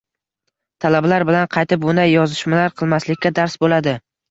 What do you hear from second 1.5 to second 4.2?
qaytib bunday yozishmalar qilmaslikka dars boʻladi.